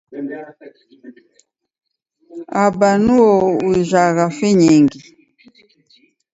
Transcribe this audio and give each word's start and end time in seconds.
Aba 2.63 2.89
nuo 3.05 3.33
ujagha 3.69 4.25
finyingi. 4.37 5.01